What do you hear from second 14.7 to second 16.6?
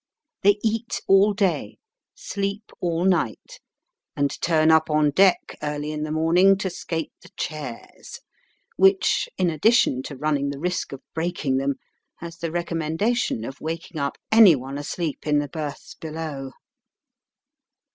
asleep in the berths below.